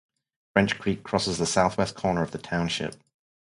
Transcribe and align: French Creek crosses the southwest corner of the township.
French 0.53 0.79
Creek 0.79 1.03
crosses 1.03 1.37
the 1.37 1.45
southwest 1.45 1.93
corner 1.93 2.23
of 2.23 2.31
the 2.31 2.39
township. 2.39 2.95